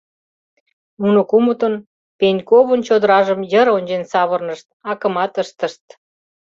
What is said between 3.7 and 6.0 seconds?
ончен савырнышт, акымат ыштышт.